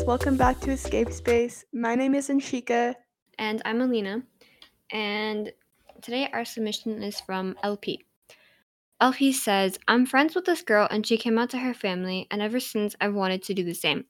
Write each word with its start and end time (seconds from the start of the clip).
guys, 0.00 0.06
welcome 0.06 0.36
back 0.36 0.58
to 0.60 0.70
Escape 0.70 1.12
Space. 1.12 1.64
My 1.72 1.94
name 1.94 2.14
is 2.14 2.28
Anshika. 2.28 2.94
And 3.38 3.60
I'm 3.66 3.82
Alina. 3.82 4.22
And 4.90 5.52
today 6.00 6.28
our 6.32 6.44
submission 6.44 7.02
is 7.02 7.20
from 7.20 7.54
LP. 7.62 8.04
LP 9.00 9.32
says, 9.32 9.78
I'm 9.88 10.06
friends 10.06 10.34
with 10.34 10.46
this 10.46 10.62
girl 10.62 10.88
and 10.90 11.06
she 11.06 11.18
came 11.18 11.38
out 11.38 11.50
to 11.50 11.58
her 11.58 11.74
family, 11.74 12.26
and 12.30 12.40
ever 12.40 12.60
since 12.60 12.94
I've 13.00 13.14
wanted 13.14 13.42
to 13.44 13.54
do 13.54 13.64
the 13.64 13.74
same. 13.74 14.04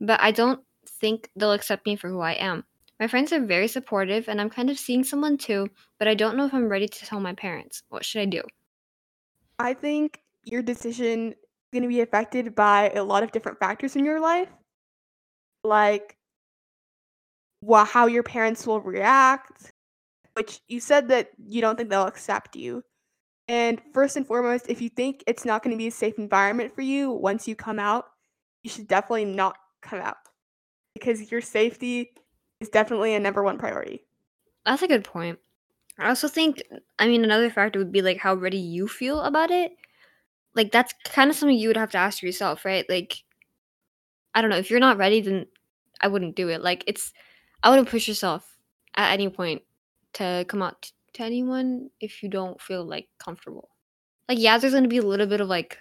But 0.00 0.20
I 0.20 0.32
don't 0.32 0.60
think 1.00 1.30
they'll 1.36 1.52
accept 1.52 1.86
me 1.86 1.94
for 1.96 2.08
who 2.08 2.20
I 2.20 2.32
am. 2.32 2.64
My 2.98 3.06
friends 3.06 3.32
are 3.32 3.44
very 3.44 3.68
supportive 3.68 4.28
and 4.28 4.40
I'm 4.40 4.50
kind 4.50 4.70
of 4.70 4.78
seeing 4.78 5.04
someone 5.04 5.38
too, 5.38 5.68
but 5.98 6.08
I 6.08 6.14
don't 6.14 6.36
know 6.36 6.46
if 6.46 6.54
I'm 6.54 6.68
ready 6.68 6.88
to 6.88 7.06
tell 7.06 7.20
my 7.20 7.34
parents. 7.34 7.82
What 7.90 8.04
should 8.04 8.22
I 8.22 8.26
do? 8.26 8.42
I 9.60 9.74
think 9.74 10.20
your 10.44 10.62
decision 10.62 11.30
is 11.30 11.36
going 11.72 11.82
to 11.82 11.88
be 11.88 12.00
affected 12.00 12.56
by 12.56 12.90
a 12.90 13.04
lot 13.04 13.22
of 13.22 13.30
different 13.30 13.60
factors 13.60 13.94
in 13.94 14.04
your 14.04 14.20
life, 14.20 14.48
like 15.64 16.18
well, 17.60 17.84
how 17.84 18.06
your 18.06 18.22
parents 18.22 18.66
will 18.66 18.80
react, 18.80 19.72
which 20.34 20.60
you 20.68 20.80
said 20.80 21.08
that 21.08 21.30
you 21.44 21.60
don't 21.60 21.76
think 21.76 21.90
they'll 21.90 22.06
accept 22.06 22.56
you. 22.56 22.82
And 23.48 23.80
first 23.92 24.16
and 24.16 24.26
foremost, 24.26 24.66
if 24.68 24.80
you 24.80 24.88
think 24.88 25.24
it's 25.26 25.44
not 25.44 25.62
going 25.62 25.72
to 25.74 25.78
be 25.78 25.88
a 25.88 25.92
safe 25.92 26.18
environment 26.18 26.74
for 26.74 26.82
you 26.82 27.10
once 27.10 27.48
you 27.48 27.56
come 27.56 27.78
out, 27.78 28.06
you 28.62 28.70
should 28.70 28.86
definitely 28.86 29.24
not 29.24 29.56
come 29.82 30.00
out 30.00 30.16
because 30.94 31.30
your 31.32 31.40
safety 31.40 32.12
is 32.60 32.68
definitely 32.68 33.14
a 33.14 33.20
number 33.20 33.42
one 33.42 33.58
priority. 33.58 34.04
That's 34.66 34.82
a 34.82 34.88
good 34.88 35.04
point. 35.04 35.38
I 35.98 36.08
also 36.08 36.28
think, 36.28 36.62
I 36.98 37.08
mean, 37.08 37.24
another 37.24 37.50
factor 37.50 37.78
would 37.78 37.90
be 37.92 38.02
like 38.02 38.18
how 38.18 38.34
ready 38.34 38.58
you 38.58 38.86
feel 38.86 39.20
about 39.22 39.50
it. 39.50 39.72
Like, 40.54 40.70
that's 40.72 40.94
kind 41.04 41.30
of 41.30 41.36
something 41.36 41.56
you 41.56 41.68
would 41.68 41.76
have 41.76 41.90
to 41.92 41.98
ask 41.98 42.22
yourself, 42.22 42.64
right? 42.64 42.84
Like, 42.88 43.22
I 44.38 44.40
don't 44.40 44.50
know. 44.50 44.56
If 44.56 44.70
you're 44.70 44.78
not 44.78 44.98
ready, 44.98 45.20
then 45.20 45.46
I 46.00 46.06
wouldn't 46.06 46.36
do 46.36 46.48
it. 46.48 46.62
Like, 46.62 46.84
it's, 46.86 47.12
I 47.60 47.70
wouldn't 47.70 47.88
push 47.88 48.06
yourself 48.06 48.56
at 48.96 49.12
any 49.12 49.28
point 49.28 49.62
to 50.12 50.44
come 50.46 50.62
out 50.62 50.92
to 51.14 51.24
anyone 51.24 51.90
if 51.98 52.22
you 52.22 52.28
don't 52.28 52.62
feel 52.62 52.84
like 52.84 53.08
comfortable. 53.18 53.70
Like, 54.28 54.38
yeah, 54.38 54.56
there's 54.56 54.74
to 54.74 54.86
be 54.86 54.98
a 54.98 55.02
little 55.02 55.26
bit 55.26 55.40
of 55.40 55.48
like 55.48 55.76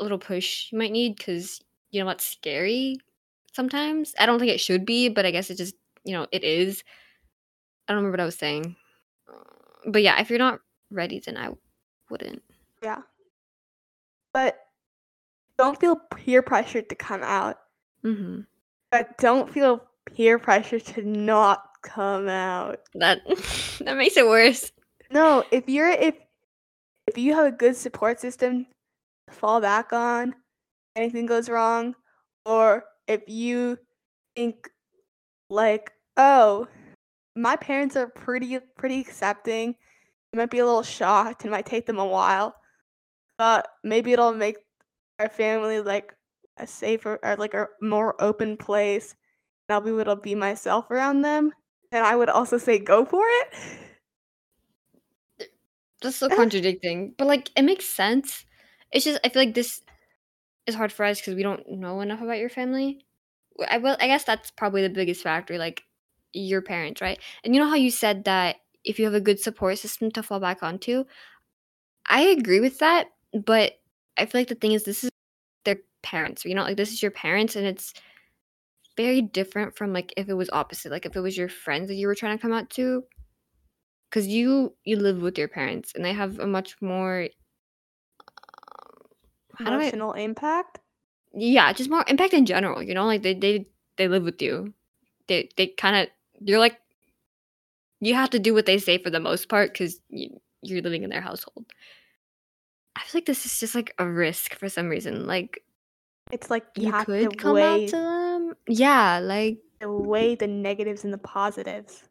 a 0.00 0.04
little 0.04 0.18
push 0.18 0.72
you 0.72 0.78
might 0.78 0.90
need 0.90 1.16
because, 1.18 1.60
you 1.90 2.00
know, 2.00 2.06
what's 2.06 2.24
scary 2.24 2.96
sometimes. 3.52 4.14
I 4.18 4.24
don't 4.24 4.38
think 4.38 4.52
it 4.52 4.60
should 4.60 4.86
be, 4.86 5.10
but 5.10 5.26
I 5.26 5.30
guess 5.30 5.50
it 5.50 5.58
just, 5.58 5.74
you 6.02 6.14
know, 6.14 6.26
it 6.32 6.44
is. 6.44 6.82
I 7.86 7.92
don't 7.92 7.98
remember 7.98 8.14
what 8.14 8.22
I 8.22 8.24
was 8.24 8.38
saying. 8.38 8.74
Uh, 9.28 9.90
but 9.90 10.02
yeah, 10.02 10.18
if 10.18 10.30
you're 10.30 10.38
not 10.38 10.60
ready, 10.90 11.20
then 11.20 11.36
I 11.36 11.50
wouldn't. 12.08 12.40
Yeah. 12.82 13.02
But 14.32 14.58
don't 15.58 15.78
feel 15.78 15.96
peer 15.96 16.40
pressured 16.40 16.88
to 16.88 16.94
come 16.94 17.22
out. 17.22 17.58
Mm-hmm. 18.04 18.40
But 18.90 19.18
don't 19.18 19.52
feel 19.52 19.82
peer 20.14 20.38
pressure 20.38 20.80
to 20.80 21.02
not 21.02 21.62
come 21.82 22.28
out. 22.28 22.80
That 22.94 23.20
that 23.84 23.96
makes 23.96 24.16
it 24.16 24.26
worse. 24.26 24.72
No, 25.10 25.44
if 25.50 25.68
you're 25.68 25.90
if 25.90 26.14
if 27.06 27.16
you 27.18 27.34
have 27.34 27.46
a 27.46 27.52
good 27.52 27.76
support 27.76 28.20
system 28.20 28.66
to 29.28 29.34
fall 29.34 29.60
back 29.60 29.92
on, 29.92 30.34
anything 30.96 31.26
goes 31.26 31.48
wrong, 31.48 31.94
or 32.44 32.84
if 33.06 33.22
you 33.26 33.78
think 34.36 34.68
like, 35.50 35.92
oh, 36.16 36.68
my 37.34 37.56
parents 37.56 37.96
are 37.96 38.08
pretty 38.08 38.58
pretty 38.76 39.00
accepting. 39.00 39.74
It 40.32 40.36
might 40.36 40.50
be 40.50 40.58
a 40.58 40.66
little 40.66 40.82
shocked. 40.82 41.44
It 41.44 41.50
might 41.50 41.64
take 41.64 41.86
them 41.86 41.98
a 41.98 42.06
while, 42.06 42.54
but 43.38 43.66
maybe 43.82 44.12
it'll 44.12 44.34
make 44.34 44.56
our 45.18 45.28
family 45.28 45.80
like 45.80 46.14
a 46.58 46.66
safer 46.66 47.18
or 47.22 47.36
like 47.36 47.54
a 47.54 47.68
more 47.80 48.20
open 48.22 48.56
place. 48.56 49.14
And 49.68 49.74
I'll 49.74 49.80
be 49.80 49.90
able 49.90 50.04
to 50.04 50.16
be 50.16 50.34
myself 50.34 50.90
around 50.90 51.22
them. 51.22 51.52
And 51.92 52.04
I 52.04 52.16
would 52.16 52.28
also 52.28 52.58
say 52.58 52.78
go 52.78 53.04
for 53.04 53.24
it. 53.24 53.54
That's 56.02 56.16
so 56.16 56.28
contradicting, 56.34 57.14
but 57.18 57.26
like 57.26 57.50
it 57.56 57.62
makes 57.62 57.86
sense. 57.86 58.44
It's 58.92 59.04
just 59.04 59.20
I 59.24 59.28
feel 59.28 59.42
like 59.42 59.54
this 59.54 59.82
is 60.66 60.74
hard 60.74 60.92
for 60.92 61.04
us 61.04 61.20
because 61.20 61.34
we 61.34 61.42
don't 61.42 61.68
know 61.68 62.00
enough 62.00 62.22
about 62.22 62.38
your 62.38 62.50
family. 62.50 63.04
I 63.68 63.78
will. 63.78 63.96
I 64.00 64.06
guess 64.06 64.24
that's 64.24 64.50
probably 64.52 64.82
the 64.82 64.90
biggest 64.90 65.22
factor. 65.22 65.58
Like 65.58 65.82
your 66.32 66.62
parents, 66.62 67.00
right? 67.00 67.20
And 67.44 67.54
you 67.54 67.60
know 67.60 67.68
how 67.68 67.76
you 67.76 67.90
said 67.90 68.24
that 68.24 68.56
if 68.84 68.98
you 68.98 69.04
have 69.06 69.14
a 69.14 69.20
good 69.20 69.40
support 69.40 69.78
system 69.78 70.10
to 70.12 70.22
fall 70.22 70.40
back 70.40 70.62
onto, 70.62 71.04
I 72.06 72.22
agree 72.22 72.60
with 72.60 72.78
that, 72.78 73.08
but 73.32 73.74
I 74.16 74.26
feel 74.26 74.40
like 74.40 74.48
the 74.48 74.54
thing 74.54 74.72
is 74.72 74.84
this 74.84 75.04
is 75.04 75.10
their 75.64 75.78
parents, 76.02 76.44
you 76.44 76.54
know, 76.54 76.62
like 76.62 76.76
this 76.76 76.92
is 76.92 77.02
your 77.02 77.10
parents 77.10 77.56
and 77.56 77.66
it's 77.66 77.94
very 78.96 79.20
different 79.20 79.76
from 79.76 79.92
like 79.92 80.12
if 80.16 80.28
it 80.28 80.34
was 80.34 80.50
opposite, 80.50 80.90
like 80.90 81.06
if 81.06 81.16
it 81.16 81.20
was 81.20 81.36
your 81.36 81.48
friends 81.48 81.88
that 81.88 81.94
you 81.94 82.06
were 82.06 82.14
trying 82.14 82.36
to 82.36 82.42
come 82.42 82.52
out 82.52 82.70
to 82.70 83.04
cuz 84.10 84.26
you 84.26 84.74
you 84.84 84.96
live 84.96 85.20
with 85.22 85.36
your 85.36 85.48
parents 85.48 85.92
and 85.94 86.04
they 86.04 86.12
have 86.12 86.38
a 86.38 86.46
much 86.46 86.80
more 86.80 87.28
um, 89.60 89.66
emotional 89.66 90.14
I, 90.16 90.20
impact. 90.20 90.80
Yeah, 91.34 91.72
just 91.72 91.90
more 91.90 92.04
impact 92.08 92.34
in 92.34 92.46
general, 92.46 92.82
you 92.82 92.94
know, 92.94 93.06
like 93.06 93.22
they 93.22 93.34
they 93.34 93.66
they 93.96 94.08
live 94.08 94.24
with 94.24 94.40
you. 94.40 94.72
They 95.26 95.50
they 95.56 95.68
kind 95.68 95.96
of 95.96 96.08
you're 96.40 96.58
like 96.58 96.80
you 98.00 98.14
have 98.14 98.30
to 98.30 98.38
do 98.38 98.54
what 98.54 98.66
they 98.66 98.78
say 98.78 98.98
for 98.98 99.10
the 99.10 99.20
most 99.20 99.48
part 99.48 99.72
because 99.72 100.00
you, 100.08 100.40
you're 100.62 100.82
living 100.82 101.02
in 101.02 101.10
their 101.10 101.20
household. 101.20 101.66
I 102.98 103.02
feel 103.02 103.20
like 103.20 103.26
this 103.26 103.46
is 103.46 103.60
just 103.60 103.74
like 103.74 103.94
a 103.98 104.06
risk 104.06 104.54
for 104.56 104.68
some 104.68 104.88
reason. 104.88 105.26
Like 105.26 105.62
it's 106.32 106.50
like 106.50 106.66
you, 106.76 106.88
you 106.88 107.04
could 107.04 107.38
come 107.38 107.54
weigh, 107.54 107.84
out 107.84 107.88
to 107.90 107.96
them. 107.96 108.54
Yeah, 108.66 109.20
like 109.22 109.58
the 109.80 109.90
way 109.90 110.34
the 110.34 110.48
negatives 110.48 111.04
and 111.04 111.12
the 111.12 111.18
positives. 111.18 112.02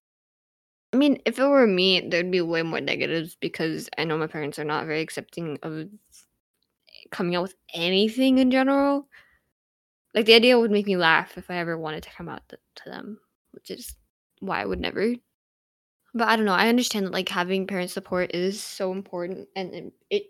I 0.93 0.97
mean, 0.97 1.21
if 1.25 1.37
it 1.37 1.45
were 1.45 1.67
me, 1.67 2.07
there'd 2.07 2.31
be 2.31 2.39
way 2.39 2.63
more 2.63 2.79
negatives 2.79 3.35
because 3.35 3.89
I 3.97 4.05
know 4.05 4.17
my 4.17 4.27
parents 4.27 4.57
are 4.57 4.63
not 4.63 4.85
very 4.85 5.01
accepting 5.01 5.59
of 5.61 5.89
coming 7.11 7.35
out 7.35 7.43
with 7.43 7.55
anything 7.73 8.37
in 8.37 8.49
general. 8.49 9.07
Like 10.15 10.25
the 10.25 10.35
idea 10.35 10.57
would 10.57 10.71
make 10.71 10.85
me 10.87 10.95
laugh 10.95 11.37
if 11.37 11.51
I 11.51 11.57
ever 11.57 11.77
wanted 11.77 12.03
to 12.03 12.09
come 12.09 12.29
out 12.29 12.47
to, 12.49 12.57
to 12.75 12.89
them, 12.89 13.19
which 13.51 13.69
is 13.69 13.93
why 14.39 14.61
I 14.61 14.65
would 14.65 14.79
never. 14.79 15.15
But 16.13 16.29
I 16.29 16.37
don't 16.37 16.45
know. 16.45 16.53
I 16.53 16.69
understand 16.69 17.05
that 17.05 17.13
like 17.13 17.27
having 17.27 17.67
parent 17.67 17.91
support 17.91 18.33
is 18.33 18.63
so 18.63 18.93
important, 18.93 19.49
and 19.55 19.73
it, 19.73 19.93
it 20.09 20.23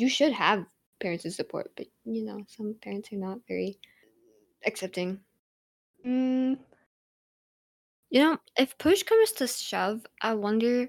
you 0.00 0.08
should 0.08 0.32
have 0.32 0.66
parents' 1.00 1.36
support. 1.36 1.72
But 1.76 1.86
you 2.04 2.24
know, 2.24 2.44
some 2.48 2.74
parents 2.82 3.12
are 3.12 3.16
not 3.16 3.40
very 3.48 3.78
accepting. 4.64 5.20
Mm. 6.06 6.58
You 8.10 8.20
know, 8.20 8.38
if 8.56 8.78
push 8.78 9.02
comes 9.02 9.32
to 9.32 9.46
shove, 9.46 10.06
I 10.20 10.34
wonder. 10.34 10.88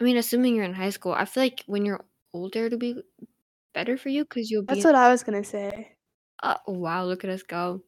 I 0.00 0.04
mean, 0.04 0.16
assuming 0.16 0.54
you're 0.54 0.64
in 0.64 0.72
high 0.72 0.90
school, 0.90 1.12
I 1.12 1.26
feel 1.26 1.42
like 1.42 1.62
when 1.66 1.84
you're 1.84 2.04
older, 2.32 2.66
it'll 2.66 2.78
be 2.78 3.02
better 3.74 3.98
for 3.98 4.08
you 4.08 4.24
because 4.24 4.50
you'll 4.50 4.62
be. 4.62 4.74
That's 4.74 4.84
what 4.84 4.94
I 4.94 5.10
was 5.10 5.22
gonna 5.22 5.44
say. 5.44 5.96
Uh, 6.42 6.56
wow, 6.66 7.04
look 7.04 7.24
at 7.24 7.30
us 7.30 7.42
go. 7.42 7.82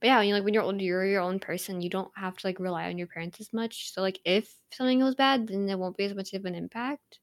But 0.00 0.08
yeah, 0.08 0.20
you 0.22 0.30
know, 0.30 0.38
like 0.38 0.44
when 0.44 0.54
you're 0.54 0.62
older, 0.62 0.82
you're 0.82 1.06
your 1.06 1.20
own 1.22 1.38
person. 1.38 1.80
You 1.80 1.90
don't 1.90 2.10
have 2.16 2.36
to 2.38 2.46
like 2.46 2.58
rely 2.58 2.88
on 2.88 2.98
your 2.98 3.06
parents 3.06 3.40
as 3.40 3.52
much. 3.52 3.92
So 3.92 4.00
like 4.00 4.18
if 4.24 4.52
something 4.72 4.98
goes 4.98 5.14
bad, 5.14 5.46
then 5.46 5.66
there 5.66 5.78
won't 5.78 5.96
be 5.96 6.04
as 6.04 6.14
much 6.14 6.32
of 6.32 6.44
an 6.44 6.54
impact. 6.54 7.20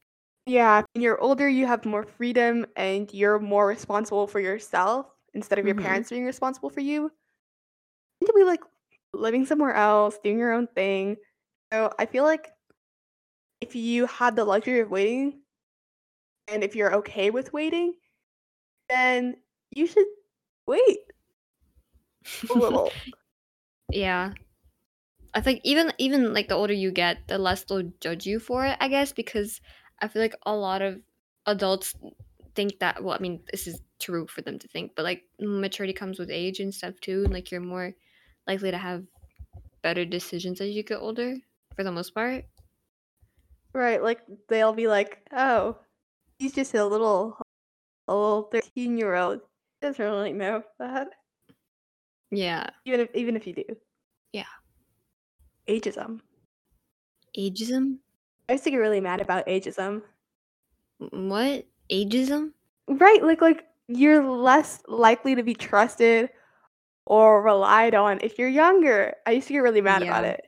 Yeah, 0.50 0.82
when 0.94 1.04
you're 1.04 1.22
older, 1.22 1.48
you 1.48 1.68
have 1.68 1.86
more 1.86 2.04
freedom 2.04 2.66
and 2.76 3.14
you're 3.14 3.38
more 3.38 3.68
responsible 3.68 4.26
for 4.26 4.40
yourself 4.40 5.06
instead 5.36 5.60
of 5.60 5.66
your 5.68 5.76
Mhm. 5.76 5.76
parents 5.76 6.10
being 6.10 6.26
responsible 6.26 6.72
for 6.72 6.80
you. 6.80 7.12
You 8.22 8.28
to 8.28 8.34
be 8.34 8.44
like 8.44 8.62
living 9.14 9.46
somewhere 9.46 9.74
else, 9.74 10.18
doing 10.20 10.40
your 10.40 10.52
own 10.54 10.68
thing. 10.68 11.18
So 11.72 11.94
I 12.00 12.06
feel 12.06 12.24
like 12.24 12.52
if 13.62 13.74
you 13.76 14.06
had 14.06 14.36
the 14.36 14.44
luxury 14.44 14.80
of 14.82 14.92
waiting 14.92 15.42
and 16.48 16.64
if 16.64 16.76
you're 16.76 16.96
okay 16.96 17.30
with 17.30 17.54
waiting, 17.54 17.96
then 18.90 19.38
you 19.72 19.88
should 19.88 20.08
wait 20.68 21.00
a 22.50 22.54
little. 22.56 23.02
yeah. 23.92 24.34
I 25.34 25.42
think 25.42 25.62
even 25.64 25.92
even 25.98 26.34
like 26.34 26.48
the 26.50 26.56
older 26.56 26.74
you 26.74 26.92
get, 26.92 27.28
the 27.28 27.38
less 27.40 27.64
they'll 27.64 27.92
judge 28.00 28.26
you 28.28 28.40
for 28.40 28.66
it, 28.66 28.78
I 28.80 28.88
guess, 28.88 29.12
because 29.12 29.60
I 30.02 30.08
feel 30.08 30.22
like 30.22 30.36
a 30.46 30.56
lot 30.56 30.82
of 30.82 31.00
adults 31.46 31.96
think 32.56 32.80
that 32.80 33.04
well, 33.04 33.16
I 33.16 33.20
mean, 33.20 33.42
this 33.52 33.68
is 33.68 33.82
true 34.00 34.28
for 34.28 34.42
them 34.42 34.60
to 34.60 34.68
think, 34.68 34.94
but 34.96 35.04
like 35.04 35.24
maturity 35.40 35.94
comes 35.94 36.20
with 36.20 36.30
age 36.30 36.60
and 36.60 36.74
stuff 36.74 37.00
too, 37.02 37.24
and 37.26 37.34
like 37.34 37.52
you're 37.52 37.62
more 37.62 37.94
likely 38.48 38.72
to 38.72 38.78
have 38.78 39.06
better 39.82 40.06
decisions 40.06 40.62
as 40.62 40.70
you 40.70 40.84
get 40.84 41.00
older 41.00 41.36
for 41.76 41.84
the 41.84 41.92
most 41.92 42.14
part. 42.14 42.46
Right, 43.74 44.02
like 44.02 44.22
they'll 44.48 44.74
be 44.74 44.88
like, 44.88 45.20
"Oh, 45.32 45.78
he's 46.40 46.54
just 46.54 46.74
a 46.74 46.86
little 46.86 47.38
a 48.08 48.14
little 48.16 48.50
13-year-old. 48.52 49.42
Doesn't 49.82 50.04
really 50.04 50.34
know 50.34 50.64
that." 50.80 51.10
Yeah. 52.32 52.70
Even 52.86 53.00
if 53.02 53.10
even 53.16 53.36
if 53.36 53.48
you 53.48 53.54
do. 53.54 53.66
Yeah. 54.34 54.46
Ageism. 55.68 56.22
Ageism? 57.38 58.00
I 58.50 58.54
used 58.54 58.64
to 58.64 58.72
get 58.72 58.78
really 58.78 59.00
mad 59.00 59.22
about 59.22 59.46
ageism. 59.46 60.02
What? 60.98 61.68
Ageism? 61.92 62.52
Right, 62.88 63.24
like 63.24 63.42
like 63.42 63.66
you're 63.88 64.26
less 64.28 64.82
likely 64.88 65.36
to 65.36 65.44
be 65.44 65.54
trusted 65.54 66.32
or 67.06 67.44
relied 67.44 67.94
on 67.94 68.20
if 68.24 68.40
you're 68.40 68.50
younger. 68.50 69.16
I 69.28 69.32
used 69.32 69.48
to 69.48 69.54
get 69.54 69.60
really 69.60 69.82
mad 69.82 70.02
about 70.02 70.26
it. 70.26 70.42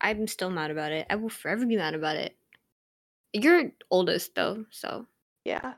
I'm 0.00 0.28
still 0.28 0.50
mad 0.50 0.70
about 0.70 0.92
it. 0.92 1.06
I 1.10 1.16
will 1.16 1.28
forever 1.28 1.66
be 1.66 1.76
mad 1.76 1.94
about 1.94 2.16
it. 2.16 2.36
You're 3.32 3.72
oldest 3.90 4.36
though, 4.36 4.64
so 4.70 5.06
Yeah. 5.44 5.74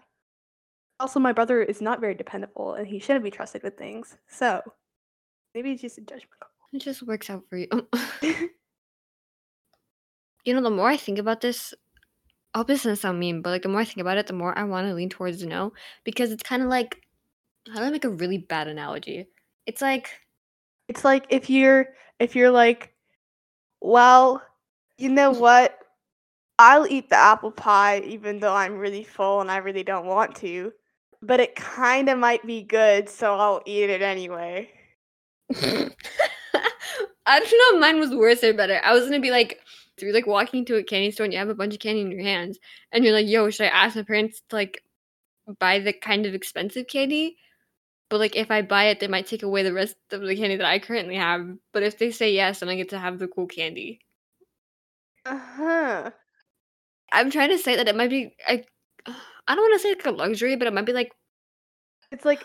Also, 1.00 1.18
my 1.18 1.32
brother 1.32 1.62
is 1.62 1.80
not 1.80 2.00
very 2.00 2.14
dependable 2.14 2.74
and 2.74 2.86
he 2.86 2.98
shouldn't 2.98 3.24
be 3.24 3.30
trusted 3.30 3.62
with 3.62 3.78
things. 3.78 4.18
So 4.28 4.60
maybe 5.54 5.70
he's 5.70 5.80
just 5.80 5.98
a 5.98 6.02
judgment 6.02 6.30
call. 6.38 6.50
it 6.74 6.78
just 6.80 7.02
works 7.02 7.30
out 7.30 7.44
for 7.48 7.56
you. 7.56 7.68
you 10.44 10.54
know, 10.54 10.62
the 10.62 10.70
more 10.70 10.88
I 10.88 10.96
think 10.96 11.18
about 11.18 11.40
this, 11.40 11.74
I 12.54 12.58
hope 12.58 12.68
this 12.68 12.84
doesn't 12.84 12.96
sound 12.96 13.20
mean, 13.20 13.42
but 13.42 13.50
like 13.50 13.62
the 13.62 13.68
more 13.68 13.80
I 13.80 13.84
think 13.84 13.98
about 13.98 14.18
it, 14.18 14.26
the 14.26 14.32
more 14.34 14.56
I 14.58 14.64
want 14.64 14.86
to 14.88 14.94
lean 14.94 15.10
towards 15.10 15.44
no 15.44 15.72
because 16.04 16.30
it's 16.30 16.42
kind 16.42 16.62
of 16.62 16.68
like 16.68 17.02
how 17.72 17.80
do 17.80 17.86
I 17.86 17.90
make 17.90 18.04
a 18.04 18.10
really 18.10 18.38
bad 18.38 18.68
analogy? 18.68 19.28
It's 19.66 19.82
like 19.82 20.10
It's 20.88 21.04
like 21.04 21.26
if 21.30 21.50
you're 21.50 21.88
if 22.20 22.36
you're 22.36 22.50
like, 22.50 22.94
well, 23.80 24.42
you 24.98 25.10
know 25.10 25.30
what? 25.46 25.78
I'll 26.58 26.86
eat 26.88 27.10
the 27.10 27.16
apple 27.16 27.52
pie 27.52 28.00
even 28.00 28.40
though 28.40 28.54
I'm 28.54 28.78
really 28.78 29.04
full 29.04 29.40
and 29.40 29.50
I 29.50 29.58
really 29.58 29.84
don't 29.84 30.06
want 30.06 30.36
to, 30.36 30.72
but 31.22 31.40
it 31.40 31.56
kind 31.56 32.08
of 32.08 32.18
might 32.18 32.46
be 32.46 32.62
good, 32.62 33.08
so 33.08 33.34
I'll 33.36 33.62
eat 33.66 33.90
it 33.90 34.02
anyway. 34.02 34.70
I 37.26 37.40
don't 37.40 37.50
know 37.50 37.76
if 37.76 37.80
mine 37.80 37.98
was 38.00 38.14
worse 38.14 38.42
or 38.44 38.52
better. 38.54 38.80
I 38.84 38.92
was 38.92 39.04
gonna 39.04 39.20
be 39.20 39.30
like, 39.30 39.60
so 39.98 40.06
you're 40.06 40.14
like 40.14 40.26
walking 40.26 40.64
to 40.66 40.76
a 40.76 40.84
candy 40.84 41.10
store 41.10 41.24
and 41.24 41.32
you 41.32 41.38
have 41.38 41.48
a 41.48 41.54
bunch 41.54 41.74
of 41.74 41.80
candy 41.80 42.02
in 42.02 42.10
your 42.10 42.22
hands, 42.22 42.58
and 42.92 43.04
you're 43.04 43.14
like, 43.14 43.28
yo, 43.28 43.50
should 43.50 43.66
I 43.66 43.68
ask 43.70 43.96
my 43.96 44.02
parents 44.02 44.42
to 44.50 44.56
like 44.56 44.82
buy 45.60 45.78
the 45.80 45.92
kind 45.92 46.26
of 46.26 46.34
expensive 46.34 46.86
candy? 46.88 47.38
But 48.10 48.20
like 48.20 48.36
if 48.36 48.50
I 48.50 48.62
buy 48.62 48.86
it, 48.86 49.00
they 49.00 49.08
might 49.08 49.26
take 49.26 49.42
away 49.42 49.62
the 49.62 49.72
rest 49.74 49.96
of 50.12 50.22
the 50.22 50.36
candy 50.36 50.56
that 50.56 50.66
I 50.66 50.78
currently 50.80 51.16
have. 51.16 51.46
But 51.72 51.82
if 51.84 51.98
they 51.98 52.10
say 52.12 52.32
yes, 52.34 52.60
then 52.60 52.68
I 52.70 52.76
get 52.76 52.90
to 52.90 52.98
have 52.98 53.18
the 53.18 53.28
cool 53.28 53.46
candy. 53.46 54.00
Uh 55.26 55.36
huh. 55.38 56.10
I'm 57.12 57.30
trying 57.30 57.50
to 57.50 57.58
say 57.58 57.76
that 57.76 57.88
it 57.88 57.96
might 57.96 58.10
be 58.10 58.36
I 58.46 58.64
I 59.46 59.54
don't 59.54 59.64
want 59.64 59.74
to 59.74 59.78
say 59.80 59.90
like 59.94 60.06
a 60.06 60.10
luxury, 60.10 60.56
but 60.56 60.66
it 60.66 60.72
might 60.74 60.86
be 60.86 60.92
like 60.92 61.12
It's 62.10 62.24
like, 62.24 62.44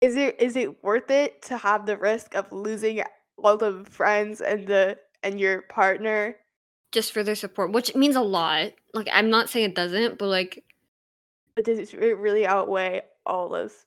is 0.00 0.16
it 0.16 0.40
is 0.40 0.56
it 0.56 0.82
worth 0.84 1.10
it 1.10 1.42
to 1.42 1.56
have 1.58 1.86
the 1.86 1.96
risk 1.96 2.34
of 2.34 2.50
losing 2.52 3.02
all 3.38 3.56
the 3.56 3.84
friends 3.90 4.40
and 4.40 4.66
the 4.66 4.98
and 5.22 5.38
your 5.40 5.62
partner? 5.62 6.36
just 6.92 7.12
for 7.12 7.22
their 7.22 7.34
support, 7.34 7.72
which 7.72 7.94
means 7.94 8.16
a 8.16 8.22
lot. 8.22 8.72
Like 8.94 9.08
I'm 9.12 9.28
not 9.28 9.50
saying 9.50 9.70
it 9.70 9.74
doesn't, 9.74 10.18
but 10.18 10.28
like 10.28 10.64
But 11.54 11.66
does 11.66 11.78
it 11.78 11.92
really 11.94 12.46
outweigh 12.46 13.02
all 13.26 13.48
those 13.48 13.84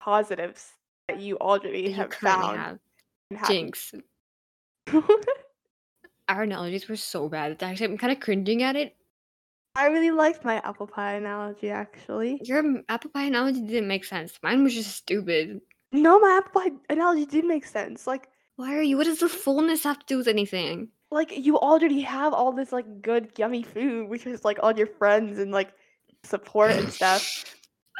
positives 0.00 0.70
that 1.08 1.18
you 1.20 1.38
already 1.38 1.88
that 1.88 1.94
have 1.94 2.10
currently 2.10 2.56
found? 2.56 2.78
have. 3.36 3.48
Jinx. 3.48 3.94
Our 6.28 6.42
analogies 6.42 6.88
were 6.88 6.96
so 6.96 7.28
bad. 7.28 7.60
Actually, 7.62 7.86
I'm 7.86 7.98
kind 7.98 8.12
of 8.12 8.20
cringing 8.20 8.62
at 8.62 8.76
it. 8.76 8.94
I 9.74 9.86
really 9.86 10.10
liked 10.10 10.44
my 10.44 10.56
apple 10.56 10.86
pie 10.86 11.14
analogy, 11.14 11.70
actually. 11.70 12.40
Your 12.44 12.82
apple 12.88 13.10
pie 13.10 13.24
analogy 13.24 13.62
didn't 13.62 13.88
make 13.88 14.04
sense. 14.04 14.38
Mine 14.42 14.62
was 14.62 14.74
just 14.74 14.94
stupid. 14.94 15.60
No, 15.92 16.18
my 16.20 16.40
apple 16.42 16.60
pie 16.62 16.76
analogy 16.90 17.26
did 17.26 17.44
make 17.44 17.66
sense. 17.66 18.06
Like, 18.06 18.28
Why 18.62 18.76
are 18.76 18.82
you? 18.82 18.96
What 18.96 19.06
does 19.06 19.18
the 19.18 19.28
fullness 19.28 19.82
have 19.82 19.98
to 19.98 20.06
do 20.06 20.18
with 20.18 20.28
anything? 20.28 20.88
like 21.12 21.36
you 21.36 21.58
already 21.58 22.00
have 22.00 22.32
all 22.32 22.52
this 22.52 22.72
like 22.72 23.02
good, 23.02 23.30
yummy 23.36 23.62
food, 23.62 24.08
which 24.08 24.26
is 24.26 24.44
like 24.44 24.58
all 24.62 24.72
your 24.72 24.86
friends 24.86 25.38
and 25.38 25.52
like 25.52 25.72
support 26.24 26.70
and 26.72 26.92
stuff. 26.92 27.44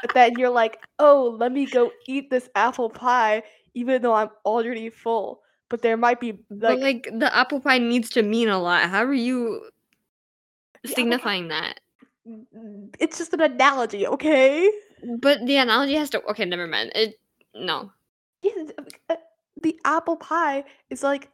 But 0.01 0.13
then 0.13 0.33
you're 0.37 0.49
like, 0.49 0.79
oh, 0.99 1.35
let 1.39 1.51
me 1.51 1.65
go 1.65 1.91
eat 2.07 2.29
this 2.29 2.49
apple 2.55 2.89
pie, 2.89 3.43
even 3.73 4.01
though 4.01 4.13
I'm 4.13 4.29
already 4.45 4.89
full. 4.89 5.41
But 5.69 5.81
there 5.81 5.97
might 5.97 6.19
be 6.19 6.33
but 6.49 6.79
like, 6.79 7.07
like 7.07 7.19
the 7.19 7.35
apple 7.35 7.59
pie 7.59 7.77
needs 7.77 8.09
to 8.11 8.23
mean 8.23 8.49
a 8.49 8.59
lot. 8.59 8.89
How 8.89 9.03
are 9.03 9.13
you 9.13 9.69
signifying 10.85 11.49
that? 11.49 11.79
"Mm, 12.27 12.93
it's 12.99 13.17
just 13.17 13.33
an 13.33 13.41
analogy, 13.41 14.07
okay? 14.07 14.69
But 15.19 15.45
the 15.45 15.57
analogy 15.57 15.95
has 15.95 16.09
to. 16.11 16.23
Okay, 16.31 16.45
never 16.45 16.67
mind. 16.67 16.91
It 16.95 17.19
no. 17.53 17.91
Yeah, 18.41 18.51
the 19.63 19.79
apple 19.85 20.17
pie 20.17 20.63
is 20.89 21.03
like 21.03 21.29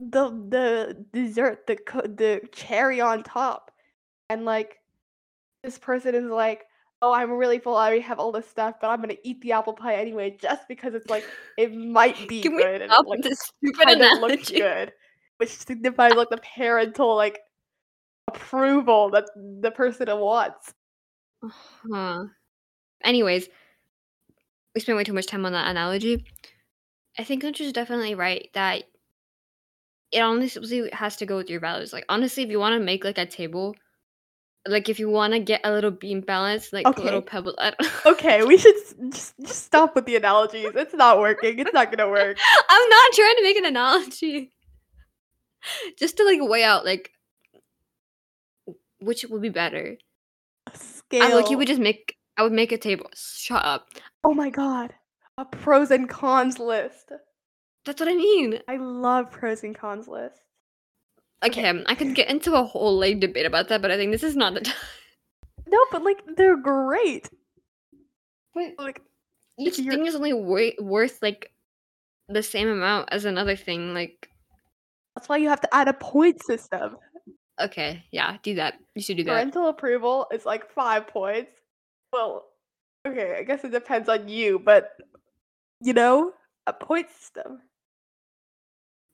the 0.00 0.30
the 0.48 1.06
dessert, 1.12 1.66
the 1.66 1.76
the 2.04 2.40
cherry 2.52 3.00
on 3.00 3.22
top, 3.22 3.70
and 4.30 4.44
like 4.44 4.78
this 5.62 5.78
person 5.78 6.14
is 6.14 6.24
like, 6.24 6.64
oh, 7.02 7.12
I'm 7.12 7.30
really 7.32 7.58
full. 7.58 7.76
I 7.76 7.86
already 7.86 8.00
have 8.02 8.18
all 8.18 8.32
this 8.32 8.48
stuff, 8.48 8.76
but 8.80 8.88
I'm 8.88 9.00
gonna 9.00 9.14
eat 9.24 9.40
the 9.40 9.52
apple 9.52 9.74
pie 9.74 9.94
anyway, 9.96 10.36
just 10.40 10.66
because 10.68 10.94
it's 10.94 11.10
like 11.10 11.26
it 11.56 11.74
might 11.74 12.26
be 12.28 12.42
Can 12.42 12.56
we 12.56 12.62
good 12.62 12.82
and 12.82 12.92
it 12.92 13.06
like 13.06 13.22
this 13.22 13.40
stupid 13.40 13.86
kind 13.86 14.02
of 14.02 14.12
looks 14.18 14.50
analogy? 14.50 14.54
good, 14.54 14.92
which 15.38 15.50
signifies 15.50 16.14
like 16.14 16.30
the 16.30 16.38
parental 16.38 17.14
like 17.16 17.40
approval 18.28 19.10
that 19.10 19.26
the 19.60 19.70
person 19.70 20.06
wants. 20.18 20.74
Huh. 21.42 22.24
Anyways, 23.04 23.48
we 24.74 24.80
spent 24.80 24.96
way 24.96 25.04
too 25.04 25.12
much 25.12 25.26
time 25.26 25.44
on 25.46 25.52
that 25.52 25.68
analogy. 25.70 26.24
I 27.18 27.24
think 27.24 27.42
Gunter's 27.42 27.72
definitely 27.72 28.14
right 28.14 28.48
that 28.54 28.84
it 30.10 30.20
honestly 30.20 30.90
has 30.92 31.16
to 31.16 31.26
go 31.26 31.36
with 31.36 31.50
your 31.50 31.60
values. 31.60 31.92
Like 31.92 32.04
honestly, 32.08 32.42
if 32.42 32.50
you 32.50 32.58
want 32.58 32.74
to 32.78 32.80
make 32.84 33.04
like 33.04 33.18
a 33.18 33.26
table, 33.26 33.74
like 34.66 34.88
if 34.88 34.98
you 34.98 35.08
want 35.10 35.32
to 35.32 35.38
get 35.38 35.60
a 35.64 35.72
little 35.72 35.90
beam 35.90 36.20
balance, 36.20 36.72
like 36.72 36.86
a 36.86 36.90
little 37.04 37.22
pebble. 37.22 37.54
I 37.58 37.70
don't- 37.78 37.92
Okay, 38.06 38.44
we 38.44 38.56
should 38.58 38.74
just 39.10 39.34
just 39.40 39.64
stop 39.64 39.94
with 39.94 40.06
the 40.06 40.16
analogies. 40.16 40.70
It's 40.74 40.94
not 40.94 41.18
working. 41.18 41.58
It's 41.58 41.72
not 41.72 41.90
gonna 41.90 42.10
work. 42.10 42.38
I'm 42.68 42.88
not 42.88 43.12
trying 43.12 43.36
to 43.36 43.42
make 43.42 43.56
an 43.56 43.64
analogy. 43.66 44.50
Just 45.98 46.16
to 46.16 46.24
like 46.24 46.40
weigh 46.42 46.64
out 46.64 46.84
like 46.84 47.10
which 49.00 49.24
would 49.28 49.42
be 49.42 49.48
better. 49.48 49.96
Scale. 50.74 51.22
I 51.24 51.34
like 51.34 51.50
you 51.50 51.58
would 51.58 51.66
just 51.68 51.80
make. 51.80 52.16
I 52.36 52.42
would 52.42 52.52
make 52.52 52.72
a 52.72 52.78
table. 52.78 53.06
Shut 53.14 53.64
up. 53.64 53.88
Oh 54.24 54.32
my 54.34 54.48
god. 54.50 54.94
A 55.38 55.44
pros 55.44 55.90
and 55.90 56.08
cons 56.08 56.58
list. 56.58 57.10
That's 57.84 58.00
what 58.00 58.08
I 58.08 58.14
mean. 58.14 58.60
I 58.68 58.76
love 58.76 59.30
pros 59.30 59.64
and 59.64 59.74
cons 59.76 60.06
lists. 60.08 60.38
Okay, 61.44 61.66
um, 61.68 61.82
I 61.86 61.94
could 61.94 62.14
get 62.14 62.28
into 62.30 62.54
a 62.54 62.62
whole 62.62 62.98
like 62.98 63.18
debate 63.18 63.46
about 63.46 63.68
that, 63.68 63.82
but 63.82 63.90
I 63.90 63.96
think 63.96 64.12
this 64.12 64.22
is 64.22 64.36
not 64.36 64.54
the 64.54 64.60
time. 64.60 64.74
No, 65.66 65.78
but 65.90 66.02
like 66.04 66.18
they're 66.36 66.56
great. 66.56 67.28
But 68.54 68.74
Like 68.78 69.00
each 69.58 69.76
thing 69.76 70.06
is 70.06 70.14
only 70.14 70.32
wor- 70.34 70.72
worth 70.78 71.20
like 71.22 71.50
the 72.28 72.42
same 72.42 72.68
amount 72.68 73.08
as 73.10 73.24
another 73.24 73.56
thing. 73.56 73.94
Like, 73.94 74.28
that's 75.16 75.28
why 75.28 75.38
you 75.38 75.48
have 75.48 75.60
to 75.62 75.74
add 75.74 75.88
a 75.88 75.94
point 75.94 76.42
system. 76.44 76.96
okay, 77.60 78.04
yeah, 78.12 78.36
do 78.42 78.54
that. 78.56 78.74
You 78.94 79.02
should 79.02 79.16
do 79.16 79.24
that. 79.24 79.32
Parental 79.32 79.68
approval 79.68 80.26
is 80.32 80.44
like 80.46 80.70
five 80.70 81.06
points. 81.08 81.50
Well, 82.12 82.44
okay, 83.08 83.36
I 83.38 83.42
guess 83.42 83.64
it 83.64 83.72
depends 83.72 84.08
on 84.08 84.28
you, 84.28 84.58
but 84.58 84.92
you 85.82 85.92
know, 85.92 86.32
a 86.66 86.72
point 86.72 87.10
system. 87.10 87.60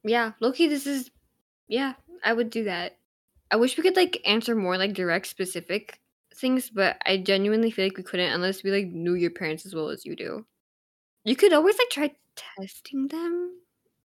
Yeah, 0.05 0.33
Loki, 0.41 0.69
this 0.69 0.87
is. 0.87 1.11
Yeah, 1.67 1.95
I 2.25 2.33
would 2.33 2.51
do 2.51 2.65
that. 2.65 2.97
I 3.51 3.57
wish 3.57 3.77
we 3.77 3.83
could 3.83 3.97
like 3.97 4.21
answer 4.27 4.55
more 4.55 4.77
like 4.79 4.93
direct, 4.95 5.27
specific 5.27 5.99
things, 6.35 6.71
but 6.71 6.97
I 7.05 7.17
genuinely 7.19 7.71
feel 7.71 7.87
like 7.87 7.97
we 7.97 8.03
couldn't 8.03 8.33
unless 8.33 8.63
we 8.63 8.71
like 8.71 8.87
knew 8.87 9.15
your 9.15 9.31
parents 9.31 9.67
as 9.67 9.75
well 9.75 9.89
as 9.89 10.05
you 10.05 10.15
do. 10.15 10.47
You 11.25 11.37
could 11.37 11.53
always 11.53 11.77
like 11.79 11.91
try 11.91 12.13
testing 12.37 13.09
them, 13.09 13.59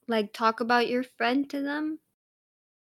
like 0.08 0.34
talk 0.34 0.60
about 0.60 0.88
your 0.89 1.03
friend 1.03 1.50
to 1.50 1.62
them, 1.62 2.00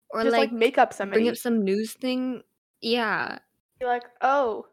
or 0.10 0.24
Just 0.24 0.34
like, 0.34 0.52
like, 0.52 0.52
make 0.52 0.78
up 0.78 0.94
somebody. 0.94 1.22
bring 1.22 1.30
up 1.30 1.38
some 1.38 1.64
news 1.64 1.94
thing. 1.94 2.44
Yeah, 2.82 3.40
Be 3.80 3.86
like, 3.86 4.04
oh, 4.22 4.68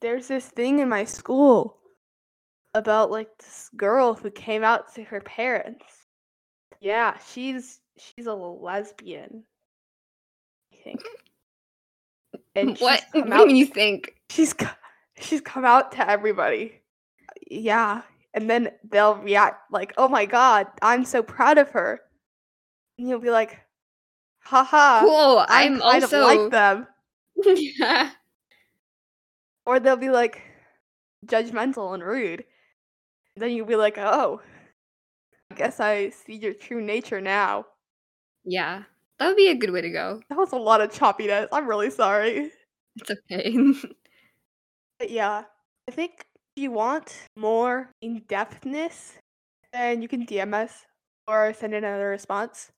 there's 0.00 0.28
this 0.28 0.46
thing 0.48 0.78
in 0.78 0.88
my 0.88 1.04
school 1.04 1.78
about 2.74 3.10
like 3.10 3.28
this 3.38 3.70
girl 3.76 4.14
who 4.14 4.30
came 4.30 4.64
out 4.64 4.94
to 4.94 5.04
her 5.04 5.20
parents. 5.20 5.84
Yeah, 6.80 7.16
she's 7.32 7.80
she's 7.96 8.26
a 8.26 8.34
lesbian. 8.34 9.44
I 10.72 10.76
think. 10.82 11.02
And 12.54 12.76
what? 12.78 13.04
What 13.12 13.28
come 13.28 13.48
do 13.48 13.54
you 13.54 13.66
think? 13.66 14.14
she's 14.30 14.54
she's 15.18 15.40
come 15.40 15.64
out 15.64 15.92
to 15.92 16.08
everybody. 16.08 16.80
Yeah, 17.50 18.02
and 18.32 18.50
then 18.50 18.70
they'll 18.90 19.16
react 19.16 19.72
like, 19.72 19.94
"Oh 19.96 20.08
my 20.08 20.26
god, 20.26 20.66
I'm 20.82 21.04
so 21.04 21.22
proud 21.22 21.58
of 21.58 21.70
her." 21.70 22.00
And 22.98 23.08
you'll 23.08 23.20
be 23.20 23.30
like, 23.30 23.60
"Haha, 24.40 25.00
Cool. 25.00 25.44
I'm, 25.48 25.74
I'm, 25.74 25.80
kind 25.80 26.04
also 26.04 26.20
of 26.20 26.26
like 26.26 26.50
them." 26.50 26.86
yeah. 27.78 28.10
Or 29.66 29.80
they'll 29.80 29.96
be 29.96 30.10
like 30.10 30.42
judgmental 31.26 31.94
and 31.94 32.02
rude. 32.02 32.44
Then 33.36 33.50
you'll 33.50 33.66
be 33.66 33.76
like, 33.76 33.98
"Oh, 33.98 34.40
I 35.50 35.54
guess 35.54 35.80
I 35.80 36.10
see 36.10 36.34
your 36.34 36.54
true 36.54 36.82
nature 36.82 37.20
now." 37.20 37.66
Yeah, 38.44 38.84
that 39.18 39.28
would 39.28 39.36
be 39.36 39.48
a 39.48 39.54
good 39.56 39.70
way 39.70 39.80
to 39.80 39.90
go. 39.90 40.22
That 40.28 40.38
was 40.38 40.52
a 40.52 40.56
lot 40.56 40.80
of 40.80 40.90
choppiness. 40.92 41.48
I'm 41.52 41.68
really 41.68 41.90
sorry. 41.90 42.52
It's 42.96 43.10
okay. 43.10 43.56
But 44.98 45.10
yeah, 45.10 45.44
I 45.88 45.90
think 45.90 46.26
if 46.56 46.62
you 46.62 46.70
want 46.70 47.28
more 47.36 47.90
in 48.00 48.22
depthness 48.22 49.18
then 49.72 50.00
you 50.00 50.08
can 50.08 50.24
DM 50.24 50.54
us 50.54 50.86
or 51.26 51.52
send 51.52 51.74
another 51.74 52.08
response. 52.08 52.70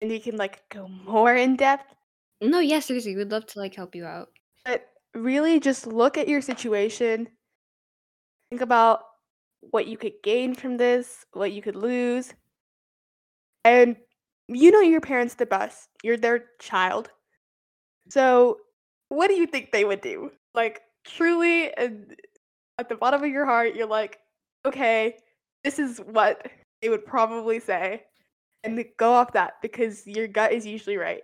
And 0.00 0.10
you 0.12 0.20
can 0.20 0.36
like 0.36 0.68
go 0.68 0.88
more 0.88 1.34
in 1.34 1.56
depth. 1.56 1.94
No, 2.40 2.60
yeah, 2.60 2.80
seriously, 2.80 3.16
we'd 3.16 3.30
love 3.30 3.46
to 3.46 3.58
like 3.58 3.74
help 3.74 3.94
you 3.94 4.04
out. 4.04 4.30
But 4.64 4.86
really 5.14 5.60
just 5.60 5.86
look 5.86 6.18
at 6.18 6.28
your 6.28 6.40
situation. 6.40 7.28
Think 8.50 8.62
about 8.62 9.02
what 9.60 9.86
you 9.86 9.96
could 9.96 10.14
gain 10.22 10.54
from 10.54 10.76
this, 10.76 11.24
what 11.32 11.52
you 11.52 11.62
could 11.62 11.76
lose. 11.76 12.34
And 13.64 13.96
you 14.48 14.70
know 14.70 14.80
your 14.80 15.00
parents 15.00 15.34
the 15.34 15.46
best. 15.46 15.88
You're 16.02 16.16
their 16.16 16.46
child. 16.60 17.10
So, 18.08 18.58
what 19.10 19.28
do 19.28 19.34
you 19.34 19.46
think 19.46 19.70
they 19.70 19.84
would 19.84 20.00
do? 20.00 20.30
Like, 20.54 20.80
truly, 21.04 21.72
and 21.74 22.14
at 22.78 22.88
the 22.88 22.94
bottom 22.94 23.22
of 23.22 23.30
your 23.30 23.44
heart, 23.44 23.74
you're 23.74 23.86
like, 23.86 24.18
okay, 24.64 25.16
this 25.64 25.78
is 25.78 25.98
what 25.98 26.50
they 26.80 26.88
would 26.88 27.04
probably 27.04 27.60
say. 27.60 28.04
And 28.64 28.82
go 28.98 29.12
off 29.12 29.32
that 29.32 29.54
because 29.62 30.06
your 30.06 30.26
gut 30.26 30.52
is 30.52 30.66
usually 30.66 30.96
right. 30.96 31.22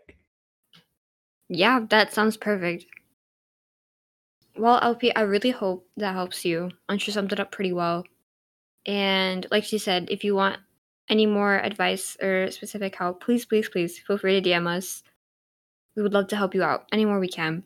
Yeah, 1.49 1.81
that 1.91 2.13
sounds 2.13 2.37
perfect. 2.37 2.87
Well, 4.57 4.79
LP, 4.83 5.13
I 5.15 5.23
really 5.23 5.51
hope 5.51 5.89
that 5.97 6.15
helps 6.15 6.45
you. 6.45 6.71
I'm 6.89 6.99
sure 6.99 7.13
summed 7.13 7.33
it 7.33 7.41
up 7.41 7.51
pretty 7.51 7.73
well. 7.73 8.05
And 8.87 9.47
like 9.51 9.65
she 9.65 9.79
said, 9.79 10.09
if 10.11 10.25
you 10.25 10.35
want 10.35 10.59
any 11.09 11.27
more 11.27 11.57
advice 11.57 12.17
or 12.21 12.51
specific 12.51 12.97
help, 12.97 13.23
please, 13.23 13.45
please, 13.45 13.69
please 13.69 13.99
feel 13.99 14.19
free 14.19 14.41
to 14.41 14.49
DM 14.51 14.67
us. 14.67 15.03
We 15.97 16.03
would 16.03 16.13
love 16.13 16.29
to 16.29 16.37
help 16.37 16.55
you 16.55 16.63
out 16.63 16.87
any 16.93 17.05
more 17.05 17.21
we 17.21 17.29
can. 17.29 17.65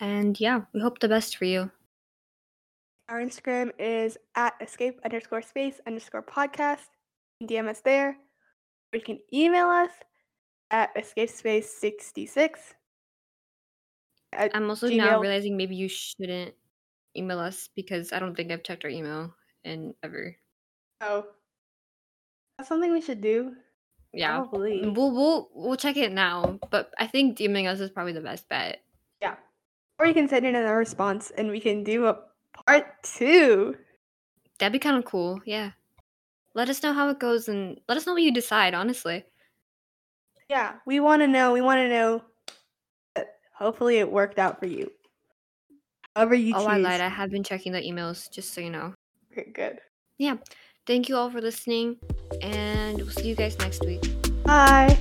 And 0.00 0.38
yeah, 0.38 0.62
we 0.72 0.80
hope 0.80 0.98
the 0.98 1.08
best 1.08 1.36
for 1.36 1.44
you. 1.44 1.70
Our 3.08 3.20
Instagram 3.20 3.70
is 3.78 4.16
at 4.34 4.54
escape 4.60 5.00
underscore 5.04 5.42
space 5.42 5.80
underscore 5.86 6.22
podcast. 6.22 6.88
DM 7.42 7.68
us 7.68 7.80
there. 7.80 8.16
Or 8.92 8.96
you 8.96 9.02
can 9.02 9.18
email 9.32 9.66
us 9.66 9.90
at 10.70 10.94
escapespace66. 10.96 12.50
I'm 14.32 14.70
also 14.70 14.88
now 14.88 15.20
realizing 15.20 15.56
maybe 15.56 15.76
you 15.76 15.88
shouldn't 15.88 16.54
email 17.14 17.38
us 17.38 17.68
because 17.76 18.12
I 18.12 18.18
don't 18.18 18.34
think 18.34 18.50
I've 18.50 18.62
checked 18.62 18.84
our 18.84 18.90
email 18.90 19.34
in 19.64 19.94
ever. 20.02 20.36
Oh. 21.00 21.26
That's 22.58 22.68
something 22.68 22.92
we 22.92 23.00
should 23.00 23.20
do. 23.20 23.54
Yeah. 24.12 24.38
Probably. 24.38 24.88
We'll 24.88 25.10
we'll 25.10 25.48
we'll 25.54 25.76
check 25.76 25.96
it 25.96 26.12
now, 26.12 26.58
but 26.70 26.92
I 26.98 27.06
think 27.06 27.38
DMing 27.38 27.66
us 27.66 27.80
is 27.80 27.90
probably 27.90 28.12
the 28.12 28.20
best 28.20 28.48
bet. 28.48 28.82
Yeah. 29.20 29.36
Or 29.98 30.06
you 30.06 30.14
can 30.14 30.28
send 30.28 30.46
in 30.46 30.54
a 30.54 30.74
response 30.74 31.32
and 31.36 31.50
we 31.50 31.60
can 31.60 31.82
do 31.82 32.06
a 32.06 32.18
part 32.66 33.02
two. 33.02 33.76
That'd 34.58 34.72
be 34.72 34.78
kind 34.78 34.96
of 34.96 35.04
cool. 35.04 35.40
Yeah. 35.44 35.72
Let 36.54 36.68
us 36.68 36.82
know 36.82 36.92
how 36.92 37.08
it 37.08 37.18
goes 37.18 37.48
and 37.48 37.80
let 37.88 37.96
us 37.96 38.06
know 38.06 38.12
what 38.12 38.22
you 38.22 38.32
decide, 38.32 38.74
honestly. 38.74 39.24
Yeah, 40.50 40.74
we 40.84 41.00
want 41.00 41.22
to 41.22 41.26
know. 41.26 41.52
We 41.52 41.62
want 41.62 41.78
to 41.78 41.88
know. 41.88 42.22
Hopefully, 43.54 43.98
it 43.98 44.10
worked 44.10 44.38
out 44.38 44.60
for 44.60 44.66
you. 44.66 44.90
However, 46.14 46.34
you 46.34 46.54
oh, 46.54 46.58
choose. 46.58 46.68
I 46.68 46.76
lied. 46.76 47.00
I 47.00 47.08
have 47.08 47.30
been 47.30 47.42
checking 47.42 47.72
the 47.72 47.80
emails, 47.80 48.30
just 48.30 48.52
so 48.52 48.60
you 48.60 48.68
know. 48.68 48.92
Okay, 49.32 49.50
good. 49.50 49.78
Yeah. 50.18 50.36
Thank 50.86 51.08
you 51.08 51.16
all 51.16 51.30
for 51.30 51.40
listening, 51.40 51.96
and 52.42 52.98
we'll 52.98 53.10
see 53.10 53.28
you 53.28 53.34
guys 53.34 53.58
next 53.58 53.84
week. 53.86 54.02
Bye. 54.44 54.98